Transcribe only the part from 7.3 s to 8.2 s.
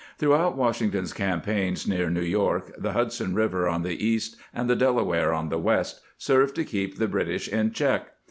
in check.